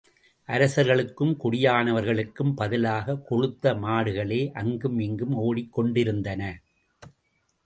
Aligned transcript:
அரசர்களுக்கும் 0.49 1.33
குடியானவர்களுக்கும் 1.43 2.53
பதிலாகக் 2.55 3.23
கொழுத்த 3.29 3.73
மாடுகளே 3.77 4.51
அங்குமிங்கும் 4.53 5.35
ஓடிக்கொண்டிருந்தன. 5.37 6.41